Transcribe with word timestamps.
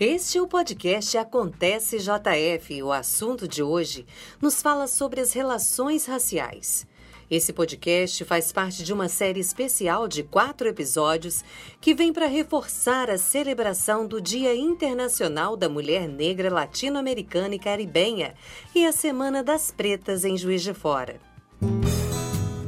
Este 0.00 0.38
é 0.38 0.42
o 0.42 0.46
podcast 0.46 1.18
Acontece 1.18 1.98
JF. 1.98 2.84
O 2.84 2.92
assunto 2.92 3.48
de 3.48 3.64
hoje 3.64 4.06
nos 4.40 4.62
fala 4.62 4.86
sobre 4.86 5.20
as 5.20 5.32
relações 5.32 6.06
raciais. 6.06 6.86
Esse 7.28 7.52
podcast 7.52 8.24
faz 8.24 8.52
parte 8.52 8.84
de 8.84 8.92
uma 8.92 9.08
série 9.08 9.40
especial 9.40 10.06
de 10.06 10.22
quatro 10.22 10.68
episódios 10.68 11.44
que 11.80 11.96
vem 11.96 12.12
para 12.12 12.26
reforçar 12.26 13.10
a 13.10 13.18
celebração 13.18 14.06
do 14.06 14.20
Dia 14.20 14.54
Internacional 14.54 15.56
da 15.56 15.68
Mulher 15.68 16.08
Negra 16.08 16.48
Latino-Americana 16.48 17.56
e 17.56 17.58
Caribenha 17.58 18.34
e 18.72 18.86
a 18.86 18.92
Semana 18.92 19.42
das 19.42 19.72
Pretas 19.72 20.24
em 20.24 20.36
Juiz 20.36 20.62
de 20.62 20.74
Fora. 20.74 21.16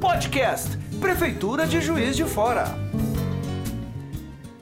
Podcast 0.01 0.77
Prefeitura 1.01 1.65
de 1.65 1.81
Juiz 1.81 2.17
de 2.17 2.25
Fora. 2.25 2.65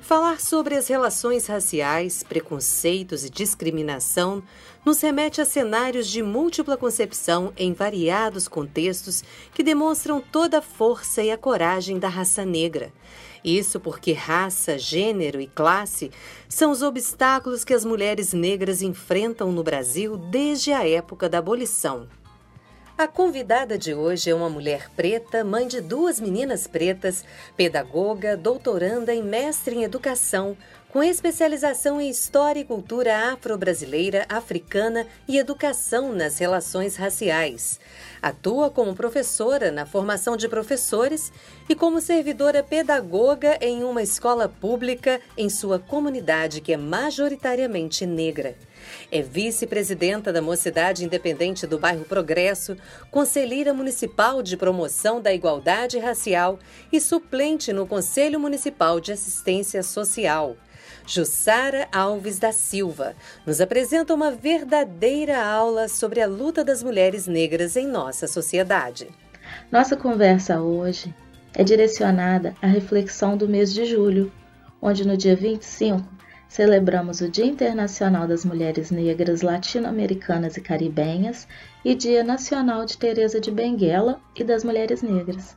Falar 0.08 0.40
sobre 0.40 0.74
as 0.74 0.88
relações 0.88 1.46
raciais, 1.46 2.22
preconceitos 2.22 3.26
e 3.26 3.28
discriminação 3.28 4.42
nos 4.82 5.02
remete 5.02 5.38
a 5.38 5.44
cenários 5.44 6.06
de 6.08 6.22
múltipla 6.22 6.78
concepção 6.78 7.52
em 7.58 7.74
variados 7.74 8.48
contextos 8.48 9.22
que 9.52 9.62
demonstram 9.62 10.18
toda 10.18 10.60
a 10.60 10.62
força 10.62 11.22
e 11.22 11.30
a 11.30 11.36
coragem 11.36 11.98
da 11.98 12.08
raça 12.08 12.42
negra. 12.42 12.90
Isso 13.44 13.78
porque 13.78 14.14
raça, 14.14 14.78
gênero 14.78 15.42
e 15.42 15.46
classe 15.46 16.10
são 16.48 16.70
os 16.70 16.80
obstáculos 16.80 17.62
que 17.62 17.74
as 17.74 17.84
mulheres 17.84 18.32
negras 18.32 18.80
enfrentam 18.80 19.52
no 19.52 19.62
Brasil 19.62 20.16
desde 20.16 20.72
a 20.72 20.88
época 20.88 21.28
da 21.28 21.36
abolição. 21.36 22.08
A 22.98 23.06
convidada 23.06 23.78
de 23.78 23.94
hoje 23.94 24.28
é 24.28 24.34
uma 24.34 24.50
mulher 24.50 24.90
preta, 24.96 25.44
mãe 25.44 25.68
de 25.68 25.80
duas 25.80 26.18
meninas 26.18 26.66
pretas, 26.66 27.24
pedagoga, 27.56 28.36
doutoranda 28.36 29.14
e 29.14 29.22
mestre 29.22 29.76
em 29.76 29.84
educação, 29.84 30.56
com 30.88 31.00
especialização 31.00 32.00
em 32.00 32.10
História 32.10 32.58
e 32.58 32.64
Cultura 32.64 33.32
Afro-Brasileira, 33.32 34.26
Africana 34.28 35.06
e 35.28 35.38
Educação 35.38 36.12
nas 36.12 36.38
Relações 36.38 36.96
Raciais. 36.96 37.78
Atua 38.20 38.68
como 38.68 38.96
professora 38.96 39.70
na 39.70 39.86
formação 39.86 40.36
de 40.36 40.48
professores 40.48 41.30
e 41.68 41.76
como 41.76 42.00
servidora 42.00 42.64
pedagoga 42.64 43.58
em 43.60 43.84
uma 43.84 44.02
escola 44.02 44.48
pública 44.48 45.20
em 45.36 45.48
sua 45.48 45.78
comunidade 45.78 46.60
que 46.60 46.72
é 46.72 46.76
majoritariamente 46.76 48.04
negra. 48.04 48.56
É 49.10 49.22
vice-presidenta 49.22 50.32
da 50.32 50.42
Mocidade 50.42 51.04
Independente 51.04 51.66
do 51.66 51.78
Bairro 51.78 52.04
Progresso, 52.04 52.76
conselheira 53.10 53.72
municipal 53.72 54.42
de 54.42 54.56
promoção 54.56 55.20
da 55.20 55.32
igualdade 55.32 55.98
racial 55.98 56.58
e 56.92 57.00
suplente 57.00 57.72
no 57.72 57.86
Conselho 57.86 58.38
Municipal 58.38 59.00
de 59.00 59.12
Assistência 59.12 59.82
Social. 59.82 60.56
Jussara 61.06 61.88
Alves 61.90 62.38
da 62.38 62.52
Silva 62.52 63.14
nos 63.46 63.60
apresenta 63.60 64.12
uma 64.12 64.30
verdadeira 64.30 65.42
aula 65.42 65.88
sobre 65.88 66.20
a 66.20 66.26
luta 66.26 66.62
das 66.62 66.82
mulheres 66.82 67.26
negras 67.26 67.76
em 67.76 67.86
nossa 67.86 68.26
sociedade. 68.26 69.08
Nossa 69.72 69.96
conversa 69.96 70.60
hoje 70.60 71.14
é 71.54 71.64
direcionada 71.64 72.54
à 72.60 72.66
reflexão 72.66 73.36
do 73.36 73.48
mês 73.48 73.72
de 73.72 73.86
julho, 73.86 74.30
onde 74.82 75.06
no 75.06 75.16
dia 75.16 75.34
25 75.34 76.17
celebramos 76.48 77.20
o 77.20 77.28
Dia 77.28 77.46
Internacional 77.46 78.26
das 78.26 78.44
Mulheres 78.44 78.90
Negras 78.90 79.42
Latino-Americanas 79.42 80.56
e 80.56 80.60
Caribenhas 80.60 81.46
e 81.84 81.94
Dia 81.94 82.24
Nacional 82.24 82.84
de 82.84 82.96
Teresa 82.96 83.40
de 83.40 83.50
Benguela 83.50 84.20
e 84.34 84.42
das 84.42 84.64
Mulheres 84.64 85.02
Negras 85.02 85.56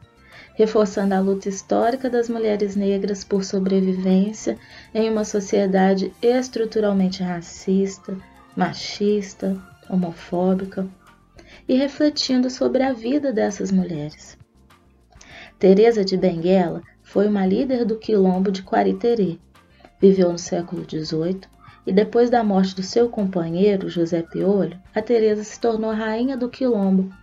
reforçando 0.55 1.15
a 1.15 1.19
luta 1.19 1.49
histórica 1.49 2.09
das 2.09 2.29
mulheres 2.29 2.75
negras 2.75 3.23
por 3.23 3.43
sobrevivência 3.43 4.57
em 4.93 5.09
uma 5.09 5.23
sociedade 5.23 6.13
estruturalmente 6.21 7.23
racista, 7.23 8.17
machista, 8.55 9.57
homofóbica, 9.89 10.87
e 11.67 11.75
refletindo 11.75 12.49
sobre 12.49 12.83
a 12.83 12.93
vida 12.93 13.31
dessas 13.31 13.71
mulheres. 13.71 14.37
Teresa 15.57 16.03
de 16.03 16.17
Benguela 16.17 16.81
foi 17.01 17.27
uma 17.27 17.45
líder 17.45 17.85
do 17.85 17.97
quilombo 17.97 18.51
de 18.51 18.63
Quariterê. 18.63 19.37
Viveu 20.01 20.31
no 20.31 20.39
século 20.39 20.83
XVIII 20.83 21.41
e 21.85 21.93
depois 21.93 22.29
da 22.29 22.43
morte 22.43 22.75
do 22.75 22.81
seu 22.81 23.07
companheiro, 23.07 23.87
José 23.87 24.23
Piolho, 24.23 24.79
a 24.95 25.01
Teresa 25.01 25.43
se 25.43 25.59
tornou 25.59 25.91
rainha 25.91 26.35
do 26.35 26.49
quilombo 26.49 27.13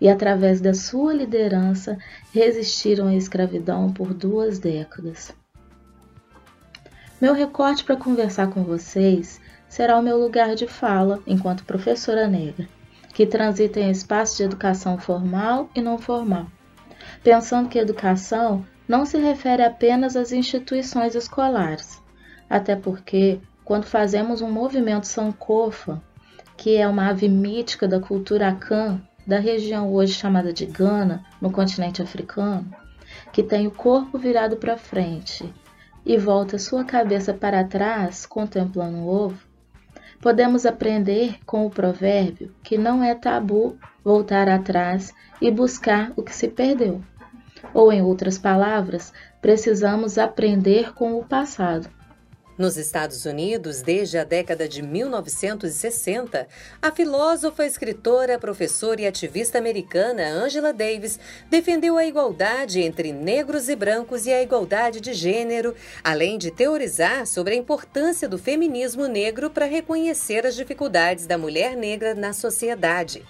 e, 0.00 0.08
através 0.08 0.60
da 0.60 0.72
sua 0.72 1.12
liderança, 1.12 1.98
resistiram 2.32 3.08
à 3.08 3.14
escravidão 3.14 3.92
por 3.92 4.14
duas 4.14 4.60
décadas. 4.60 5.34
Meu 7.20 7.34
recorte 7.34 7.82
para 7.82 7.96
conversar 7.96 8.50
com 8.50 8.62
vocês 8.62 9.40
será 9.68 9.98
o 9.98 10.02
meu 10.02 10.16
lugar 10.16 10.54
de 10.54 10.68
fala 10.68 11.20
enquanto 11.26 11.64
professora 11.64 12.28
negra, 12.28 12.68
que 13.12 13.26
transita 13.26 13.80
em 13.80 13.90
espaços 13.90 14.36
de 14.36 14.44
educação 14.44 14.96
formal 14.96 15.68
e 15.74 15.80
não 15.80 15.98
formal, 15.98 16.46
pensando 17.24 17.68
que 17.68 17.80
educação 17.80 18.64
não 18.86 19.04
se 19.04 19.18
refere 19.18 19.64
apenas 19.64 20.16
às 20.16 20.30
instituições 20.30 21.16
escolares, 21.16 22.00
até 22.48 22.74
porque, 22.74 23.40
quando 23.64 23.84
fazemos 23.84 24.40
um 24.40 24.50
movimento 24.50 25.06
sankofa, 25.06 26.02
que 26.56 26.76
é 26.76 26.88
uma 26.88 27.08
ave 27.08 27.28
mítica 27.28 27.86
da 27.86 28.00
cultura 28.00 28.48
Akan, 28.48 29.00
da 29.26 29.38
região 29.38 29.92
hoje 29.92 30.14
chamada 30.14 30.52
de 30.52 30.64
Gana, 30.64 31.24
no 31.40 31.50
continente 31.50 32.00
africano, 32.00 32.66
que 33.32 33.42
tem 33.42 33.66
o 33.66 33.70
corpo 33.70 34.18
virado 34.18 34.56
para 34.56 34.76
frente 34.76 35.52
e 36.04 36.16
volta 36.16 36.58
sua 36.58 36.84
cabeça 36.84 37.34
para 37.34 37.62
trás, 37.62 38.24
contemplando 38.24 38.98
o 38.98 39.06
ovo, 39.06 39.38
podemos 40.20 40.64
aprender 40.64 41.38
com 41.44 41.66
o 41.66 41.70
provérbio 41.70 42.54
que 42.62 42.78
não 42.78 43.04
é 43.04 43.14
tabu 43.14 43.76
voltar 44.02 44.48
atrás 44.48 45.12
e 45.40 45.50
buscar 45.50 46.12
o 46.16 46.22
que 46.22 46.34
se 46.34 46.48
perdeu. 46.48 47.02
Ou, 47.74 47.92
em 47.92 48.00
outras 48.00 48.38
palavras, 48.38 49.12
precisamos 49.42 50.16
aprender 50.16 50.94
com 50.94 51.18
o 51.18 51.24
passado. 51.24 51.88
Nos 52.58 52.76
Estados 52.76 53.24
Unidos, 53.24 53.82
desde 53.82 54.18
a 54.18 54.24
década 54.24 54.66
de 54.68 54.82
1960, 54.82 56.48
a 56.82 56.90
filósofa, 56.90 57.64
escritora, 57.64 58.36
professora 58.36 59.00
e 59.00 59.06
ativista 59.06 59.58
americana 59.58 60.28
Angela 60.28 60.72
Davis 60.72 61.20
defendeu 61.48 61.96
a 61.96 62.04
igualdade 62.04 62.80
entre 62.80 63.12
negros 63.12 63.68
e 63.68 63.76
brancos 63.76 64.26
e 64.26 64.32
a 64.32 64.42
igualdade 64.42 65.00
de 65.00 65.12
gênero, 65.12 65.72
além 66.02 66.36
de 66.36 66.50
teorizar 66.50 67.28
sobre 67.28 67.54
a 67.54 67.56
importância 67.56 68.28
do 68.28 68.36
feminismo 68.36 69.06
negro 69.06 69.50
para 69.50 69.64
reconhecer 69.64 70.44
as 70.44 70.56
dificuldades 70.56 71.28
da 71.28 71.38
mulher 71.38 71.76
negra 71.76 72.12
na 72.12 72.32
sociedade. 72.32 73.24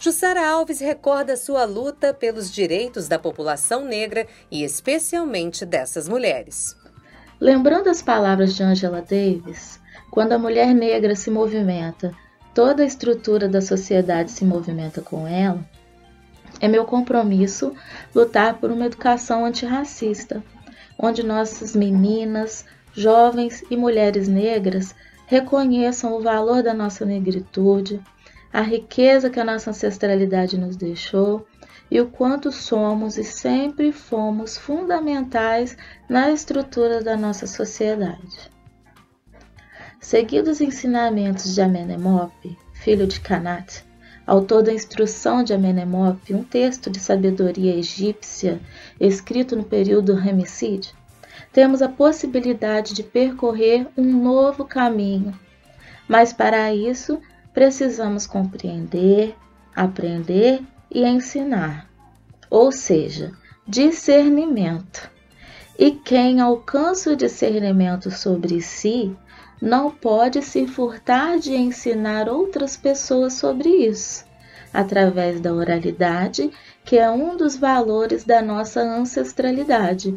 Jussara 0.00 0.44
Alves 0.44 0.80
recorda 0.80 1.36
sua 1.36 1.64
luta 1.64 2.12
pelos 2.12 2.50
direitos 2.50 3.06
da 3.06 3.20
população 3.20 3.84
negra 3.84 4.26
e 4.50 4.64
especialmente 4.64 5.64
dessas 5.64 6.08
mulheres. 6.08 6.74
Lembrando 7.44 7.90
as 7.90 8.00
palavras 8.00 8.54
de 8.54 8.62
Angela 8.62 9.02
Davis, 9.02 9.78
quando 10.10 10.32
a 10.32 10.38
mulher 10.38 10.74
negra 10.74 11.14
se 11.14 11.30
movimenta, 11.30 12.10
toda 12.54 12.82
a 12.82 12.86
estrutura 12.86 13.46
da 13.46 13.60
sociedade 13.60 14.30
se 14.30 14.46
movimenta 14.46 15.02
com 15.02 15.28
ela, 15.28 15.62
é 16.58 16.66
meu 16.66 16.86
compromisso 16.86 17.74
lutar 18.14 18.54
por 18.54 18.70
uma 18.70 18.86
educação 18.86 19.44
antirracista, 19.44 20.42
onde 20.98 21.22
nossas 21.22 21.76
meninas, 21.76 22.64
jovens 22.94 23.62
e 23.70 23.76
mulheres 23.76 24.26
negras 24.26 24.94
reconheçam 25.26 26.14
o 26.14 26.22
valor 26.22 26.62
da 26.62 26.72
nossa 26.72 27.04
negritude, 27.04 28.00
a 28.50 28.62
riqueza 28.62 29.28
que 29.28 29.38
a 29.38 29.44
nossa 29.44 29.68
ancestralidade 29.68 30.56
nos 30.56 30.76
deixou 30.76 31.46
e 31.90 32.00
o 32.00 32.06
quanto 32.06 32.50
somos 32.50 33.16
e 33.16 33.24
sempre 33.24 33.92
fomos 33.92 34.56
fundamentais 34.56 35.76
na 36.08 36.30
estrutura 36.30 37.02
da 37.02 37.16
nossa 37.16 37.46
sociedade. 37.46 38.50
Seguidos 40.00 40.56
os 40.56 40.60
ensinamentos 40.60 41.54
de 41.54 41.62
Amenemope, 41.62 42.58
filho 42.74 43.06
de 43.06 43.20
Canat, 43.20 43.82
autor 44.26 44.62
da 44.62 44.72
Instrução 44.72 45.42
de 45.42 45.54
Amenemope, 45.54 46.34
um 46.34 46.42
texto 46.42 46.90
de 46.90 46.98
sabedoria 46.98 47.76
egípcia 47.76 48.60
escrito 49.00 49.56
no 49.56 49.64
período 49.64 50.14
Ramesside, 50.14 50.94
temos 51.52 51.82
a 51.82 51.88
possibilidade 51.88 52.94
de 52.94 53.02
percorrer 53.02 53.86
um 53.96 54.04
novo 54.04 54.64
caminho, 54.64 55.38
mas 56.08 56.32
para 56.32 56.74
isso 56.74 57.20
precisamos 57.52 58.26
compreender, 58.26 59.34
aprender 59.74 60.62
e 60.94 61.04
ensinar, 61.04 61.90
ou 62.48 62.70
seja, 62.70 63.32
discernimento. 63.66 65.10
E 65.76 65.90
quem 65.90 66.40
alcança 66.40 67.10
o 67.10 67.16
discernimento 67.16 68.10
sobre 68.10 68.60
si 68.60 69.14
não 69.60 69.90
pode 69.90 70.40
se 70.40 70.66
furtar 70.66 71.38
de 71.38 71.54
ensinar 71.54 72.28
outras 72.28 72.76
pessoas 72.76 73.32
sobre 73.32 73.68
isso, 73.68 74.24
através 74.72 75.40
da 75.40 75.52
oralidade, 75.52 76.50
que 76.84 76.96
é 76.96 77.10
um 77.10 77.36
dos 77.36 77.56
valores 77.56 78.24
da 78.24 78.40
nossa 78.40 78.80
ancestralidade, 78.80 80.16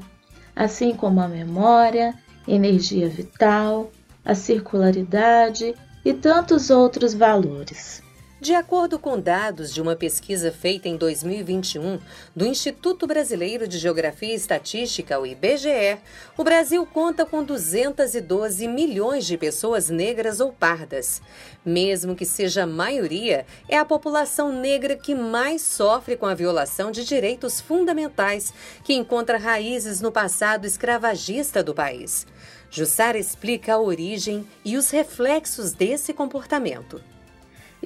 assim 0.56 0.94
como 0.94 1.22
a 1.22 1.28
memória, 1.28 2.14
energia 2.48 3.10
vital, 3.10 3.90
a 4.24 4.36
circularidade 4.36 5.74
e 6.04 6.14
tantos 6.14 6.70
outros 6.70 7.14
valores. 7.14 8.04
De 8.39 8.54
acordo 8.54 9.00
com 9.00 9.19
dados 9.19 9.74
de 9.74 9.81
uma 9.81 9.95
pesquisa 9.95 10.51
feita 10.51 10.88
em 10.88 10.95
2021 10.95 12.00
do 12.36 12.45
Instituto 12.45 13.07
Brasileiro 13.07 13.68
de 13.68 13.80
Geografia 13.80 14.31
e 14.31 14.36
Estatística, 14.36 15.19
o 15.19 15.25
IBGE, 15.25 15.98
o 16.38 16.44
Brasil 16.44 16.86
conta 16.86 17.25
com 17.25 17.44
212 17.44 18.68
milhões 18.68 19.25
de 19.25 19.39
pessoas 19.39 19.89
negras 19.89 20.39
ou 20.39 20.54
pardas. 20.54 21.19
Mesmo 21.66 22.16
que 22.16 22.28
seja 22.28 22.62
a 22.62 22.68
maioria, 22.68 23.44
é 23.68 23.75
a 23.75 23.84
população 23.84 24.54
negra 24.54 24.95
que 24.95 25.16
mais 25.16 25.63
sofre 25.63 26.16
com 26.16 26.28
a 26.28 26.36
violação 26.36 26.92
de 26.92 27.04
direitos 27.04 27.60
fundamentais, 27.60 28.54
que 28.83 28.94
encontra 28.94 29.40
raízes 29.40 30.00
no 30.00 30.12
passado 30.12 30.68
escravagista 30.68 31.63
do 31.63 31.74
país. 31.74 32.28
Jussara 32.69 33.18
explica 33.18 33.74
a 33.74 33.81
origem 33.81 34.48
e 34.63 34.78
os 34.78 34.92
reflexos 34.92 35.72
desse 35.72 36.13
comportamento. 36.13 37.01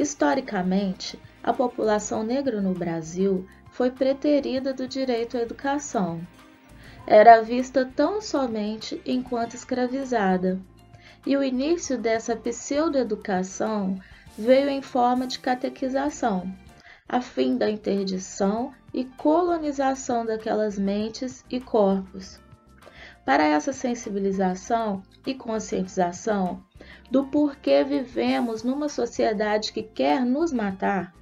Historicamente, 0.02 1.22
a 1.44 1.54
população 1.54 2.24
negra 2.24 2.60
no 2.60 2.74
Brasil 2.74 3.48
foi 3.72 3.92
preterida 3.92 4.74
do 4.74 4.88
direito 4.88 5.38
à 5.38 5.42
educação. 5.42 6.20
Era 7.06 7.44
vista 7.44 7.86
tão 7.86 8.20
somente 8.20 9.00
enquanto 9.06 9.54
escravizada, 9.54 10.60
e 11.24 11.38
o 11.38 11.44
início 11.44 12.00
dessa 12.00 12.36
pseudoeducação 12.36 13.96
veio 14.36 14.70
em 14.70 14.82
forma 14.82 15.28
de 15.28 15.38
catequização, 15.38 16.52
a 17.08 17.22
fim 17.22 17.56
da 17.56 17.70
interdição 17.70 18.74
e 18.92 19.06
colonização 19.06 20.26
daquelas 20.26 20.80
mentes 20.80 21.46
e 21.48 21.62
corpos. 21.62 22.41
Para 23.26 23.44
essa 23.44 23.72
sensibilização 23.72 25.04
e 25.26 25.34
conscientização, 25.34 26.64
do 27.10 27.26
porquê 27.28 27.84
vivemos 27.84 28.64
numa 28.64 28.90
sociedade 28.90 29.72
que 29.72 29.84
quer 29.84 30.26
nos 30.26 30.52
matar, 30.52 31.14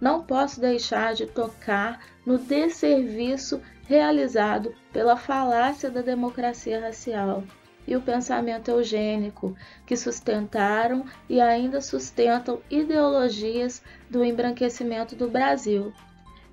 não 0.00 0.24
posso 0.24 0.60
deixar 0.60 1.14
de 1.14 1.26
tocar 1.26 2.00
no 2.26 2.38
desserviço 2.38 3.60
realizado 3.86 4.74
pela 4.92 5.16
falácia 5.16 5.90
da 5.90 6.00
democracia 6.00 6.80
racial 6.80 7.44
e 7.86 7.96
o 7.96 8.00
pensamento 8.00 8.70
eugênico, 8.70 9.56
que 9.86 9.96
sustentaram 9.96 11.04
e 11.28 11.40
ainda 11.40 11.80
sustentam 11.80 12.60
ideologias 12.70 13.82
do 14.08 14.24
embranquecimento 14.24 15.14
do 15.14 15.28
Brasil, 15.28 15.92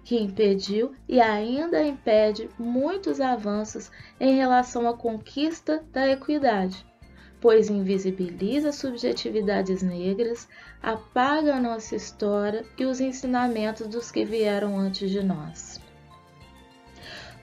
que 0.03 0.17
impediu 0.17 0.93
e 1.07 1.19
ainda 1.19 1.83
impede 1.83 2.49
muitos 2.57 3.21
avanços 3.21 3.91
em 4.19 4.35
relação 4.35 4.87
à 4.87 4.93
conquista 4.95 5.83
da 5.91 6.09
equidade 6.09 6.89
pois 7.41 7.69
invisibiliza 7.69 8.71
subjetividades 8.71 9.81
negras, 9.81 10.47
apaga 10.81 11.55
a 11.55 11.59
nossa 11.59 11.95
história 11.95 12.65
e 12.77 12.85
os 12.85 12.99
ensinamentos 12.99 13.87
dos 13.87 14.11
que 14.11 14.25
vieram 14.25 14.77
antes 14.77 15.09
de 15.09 15.23
nós. 15.23 15.79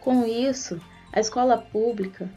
Com 0.00 0.24
isso, 0.24 0.80
a 1.12 1.20
escola 1.20 1.58
pública 1.58 2.30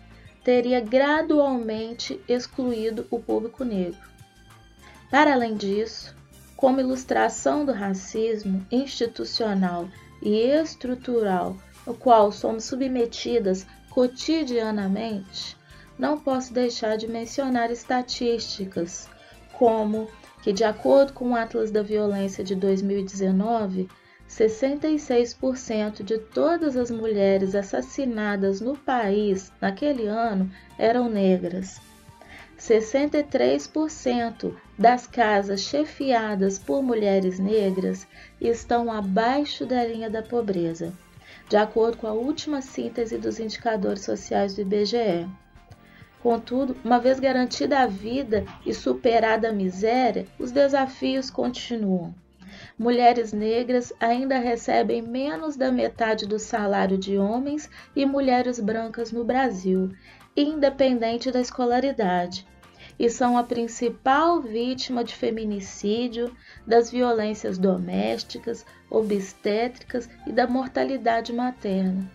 teria 0.44 0.80
gradualmente 0.80 2.20
excluído 2.28 3.06
o 3.12 3.20
público 3.20 3.64
negro. 3.64 4.10
Para 5.12 5.34
além 5.34 5.56
disso, 5.56 6.16
como 6.56 6.80
ilustração 6.80 7.66
do 7.66 7.74
racismo 7.74 8.66
institucional 8.72 9.88
e 10.22 10.48
estrutural 10.48 11.58
ao 11.86 11.94
qual 11.94 12.32
somos 12.32 12.66
submetidas 12.66 13.66
cotidianamente, 13.90 15.58
não 15.98 16.18
posso 16.18 16.54
deixar 16.54 16.98
de 16.98 17.08
mencionar 17.08 17.72
estatísticas, 17.72 19.10
como 19.54 20.08
que, 20.42 20.54
de 20.54 20.64
acordo 20.64 21.14
com 21.14 21.32
o 21.32 21.36
Atlas 21.36 21.72
da 21.72 21.82
Violência 21.82 22.44
de 22.44 22.56
2019, 22.56 23.90
66% 24.30 26.04
de 26.04 26.20
todas 26.20 26.78
as 26.78 26.92
mulheres 26.92 27.56
assassinadas 27.56 28.62
no 28.62 28.78
país 28.78 29.52
naquele 29.60 30.08
ano 30.08 30.50
eram 30.78 31.10
negras. 31.10 31.82
63% 32.60 34.54
das 34.78 35.08
casas 35.08 35.62
chefiadas 35.62 36.60
por 36.60 36.84
mulheres 36.84 37.40
negras 37.40 38.06
estão 38.40 38.92
abaixo 38.92 39.66
da 39.66 39.84
linha 39.86 40.10
da 40.10 40.22
pobreza, 40.22 40.94
de 41.48 41.56
acordo 41.56 41.98
com 41.98 42.08
a 42.08 42.12
última 42.12 42.62
síntese 42.62 43.18
dos 43.18 43.40
indicadores 43.40 44.04
sociais 44.04 44.54
do 44.56 44.62
IBGE. 44.62 45.26
Contudo, 46.22 46.76
uma 46.84 47.00
vez 47.00 47.18
garantida 47.18 47.80
a 47.80 47.88
vida 47.88 48.46
e 48.66 48.74
superada 48.74 49.50
a 49.50 49.54
miséria, 49.54 50.28
os 50.38 50.52
desafios 50.52 51.30
continuam. 51.30 52.14
Mulheres 52.80 53.34
negras 53.34 53.92
ainda 54.00 54.40
recebem 54.40 55.02
menos 55.02 55.58
da 55.58 55.70
metade 55.70 56.26
do 56.26 56.40
salário 56.40 56.98
de 56.98 57.18
homens 57.18 57.70
e 57.94 58.06
mulheres 58.06 58.58
brancas 58.58 59.12
no 59.12 59.26
Brasil, 59.26 59.92
independente 60.34 61.30
da 61.30 61.42
escolaridade, 61.42 62.48
e 62.98 63.10
são 63.10 63.38
a 63.38 63.44
principal 63.44 64.40
vítima 64.40 65.04
de 65.04 65.14
feminicídio, 65.14 66.34
das 66.66 66.90
violências 66.90 67.58
domésticas, 67.58 68.66
obstétricas 68.90 70.10
e 70.26 70.32
da 70.32 70.48
mortalidade 70.48 71.34
materna 71.34 72.10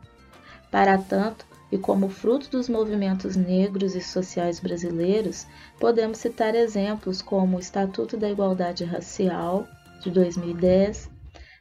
Para 0.71 0.99
tanto, 0.99 1.47
e 1.75 1.78
como 1.78 2.09
fruto 2.09 2.49
dos 2.49 2.69
movimentos 2.69 3.35
negros 3.35 3.97
e 3.97 4.00
sociais 4.00 4.61
brasileiros, 4.61 5.45
podemos 5.81 6.19
citar 6.19 6.54
exemplos 6.54 7.21
como 7.21 7.57
o 7.57 7.61
Estatuto 7.61 8.16
da 8.16 8.31
Igualdade 8.31 8.85
Racial, 8.85 9.66
de 10.00 10.09
2010, 10.09 11.11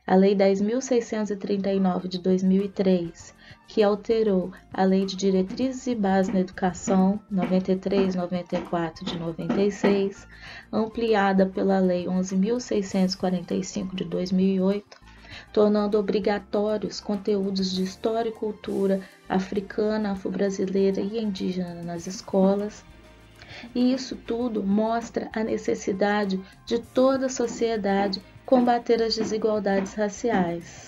a 0.06 0.14
Lei 0.14 0.36
10.639 0.36 2.08
de 2.08 2.20
2003, 2.20 3.34
que 3.68 3.82
alterou 3.82 4.52
a 4.72 4.84
Lei 4.84 5.04
de 5.04 5.16
Diretrizes 5.16 5.88
e 5.88 5.96
Bases 5.96 6.32
na 6.32 6.42
Educação 6.42 7.20
93/94 7.32 9.04
de 9.04 9.18
96, 9.18 10.28
ampliada 10.72 11.48
pela 11.48 11.80
Lei 11.80 12.06
11.645 12.06 13.96
de 13.96 14.04
2008, 14.04 15.03
tornando 15.54 16.00
obrigatórios 16.00 17.00
conteúdos 17.00 17.72
de 17.72 17.84
história 17.84 18.30
e 18.30 18.34
cultura 18.34 19.02
africana, 19.30 20.12
afro-brasileira 20.12 21.00
e 21.00 21.24
indígena 21.24 21.84
nas 21.84 22.08
escolas. 22.08 22.84
E 23.74 23.94
isso 23.94 24.16
tudo 24.16 24.64
mostra 24.64 25.30
a 25.32 25.44
necessidade 25.44 26.44
de 26.66 26.80
toda 26.80 27.28
a 27.28 27.30
sociedade 27.30 28.20
combater 28.46 29.02
as 29.02 29.16
desigualdades 29.16 29.94
raciais. 29.94 30.88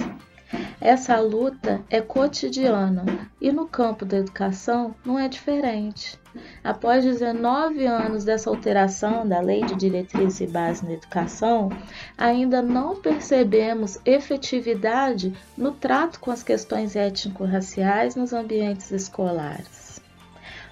Essa 0.82 1.20
luta 1.20 1.84
é 1.90 2.02
cotidiana 2.02 3.30
e 3.40 3.52
no 3.52 3.68
campo 3.68 4.04
da 4.04 4.18
educação 4.18 4.96
não 5.06 5.18
é 5.18 5.28
diferente. 5.28 6.20
Após 6.64 7.04
19 7.04 7.86
anos 7.86 8.24
dessa 8.24 8.50
alteração 8.50 9.28
da 9.28 9.40
Lei 9.40 9.64
de 9.66 9.76
Diretrizes 9.76 10.42
e 10.42 10.48
Bases 10.48 10.82
na 10.82 10.94
Educação, 10.94 11.70
ainda 12.18 12.62
não 12.62 12.96
percebemos 12.96 14.00
efetividade 14.06 15.34
no 15.58 15.72
trato 15.72 16.20
com 16.20 16.32
as 16.32 16.44
questões 16.44 16.96
étnico-raciais 16.96 18.16
nos 18.16 18.34
ambientes 18.34 18.92
escolares. 18.92 20.02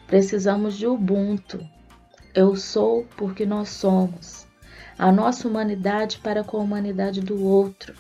Precisamos 0.08 0.78
de 0.78 0.88
Ubuntu. 0.88 1.60
Eu 2.34 2.56
sou 2.56 3.06
porque 3.16 3.46
nós 3.46 3.70
somos. 3.70 4.46
A 4.98 5.12
nossa 5.12 5.48
humanidade 5.48 6.20
para 6.20 6.44
com 6.44 6.58
a 6.58 6.62
humanidade 6.62 7.22
do 7.22 7.44
outro 7.44 7.94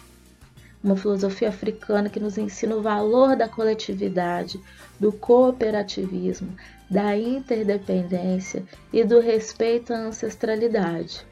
uma 0.83 0.95
filosofia 0.97 1.49
africana 1.49 2.09
que 2.09 2.19
nos 2.19 2.37
ensina 2.37 2.75
o 2.75 2.81
valor 2.81 3.35
da 3.35 3.47
coletividade, 3.47 4.59
do 4.99 5.11
cooperativismo, 5.11 6.55
da 6.89 7.17
interdependência 7.17 8.63
e 8.91 9.03
do 9.03 9.19
respeito 9.19 9.93
à 9.93 9.97
ancestralidade. 9.97 11.25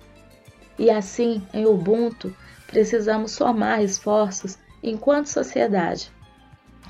E 0.79 0.89
assim, 0.89 1.43
em 1.53 1.65
Ubuntu, 1.65 2.33
precisamos 2.65 3.33
somar 3.33 3.83
esforços 3.83 4.57
enquanto 4.81 5.27
sociedade, 5.27 6.09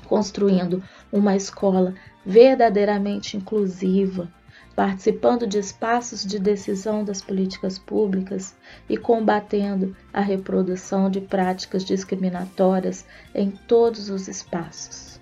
construindo 0.06 0.82
uma 1.12 1.34
escola 1.34 1.94
verdadeiramente 2.24 3.36
inclusiva, 3.36 4.28
participando 4.74 5.46
de 5.46 5.58
espaços 5.58 6.24
de 6.24 6.38
decisão 6.38 7.04
das 7.04 7.20
políticas 7.20 7.78
públicas 7.78 8.54
e 8.88 8.96
combatendo 8.96 9.94
a 10.12 10.20
reprodução 10.20 11.10
de 11.10 11.20
práticas 11.20 11.84
discriminatórias 11.84 13.04
em 13.34 13.50
todos 13.50 14.08
os 14.10 14.28
espaços. 14.28 15.20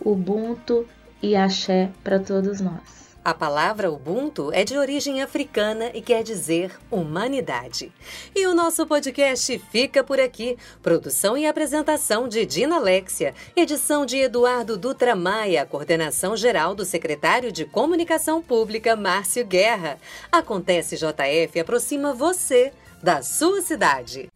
Ubuntu 0.00 0.86
e 1.22 1.34
axé 1.34 1.90
para 2.04 2.18
todos 2.18 2.60
nós. 2.60 3.05
A 3.26 3.34
palavra 3.34 3.90
Ubuntu 3.90 4.52
é 4.52 4.62
de 4.62 4.78
origem 4.78 5.20
africana 5.20 5.90
e 5.92 6.00
quer 6.00 6.22
dizer 6.22 6.78
humanidade. 6.88 7.90
E 8.32 8.46
o 8.46 8.54
nosso 8.54 8.86
podcast 8.86 9.58
fica 9.68 10.04
por 10.04 10.20
aqui. 10.20 10.56
Produção 10.80 11.36
e 11.36 11.44
apresentação 11.44 12.28
de 12.28 12.46
Dina 12.46 12.76
Alexia, 12.76 13.34
edição 13.56 14.06
de 14.06 14.16
Eduardo 14.16 14.76
Dutra 14.76 15.16
Maia, 15.16 15.66
coordenação 15.66 16.36
geral 16.36 16.72
do 16.72 16.84
secretário 16.84 17.50
de 17.50 17.64
Comunicação 17.64 18.40
Pública 18.40 18.94
Márcio 18.94 19.44
Guerra. 19.44 19.98
Acontece 20.30 20.94
JF 20.94 21.58
aproxima 21.58 22.14
você 22.14 22.72
da 23.02 23.22
sua 23.22 23.60
cidade. 23.60 24.28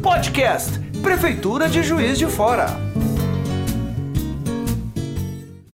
Podcast 0.00 0.78
Prefeitura 1.02 1.68
de 1.68 1.82
Juiz 1.82 2.16
de 2.16 2.28
Fora. 2.28 2.68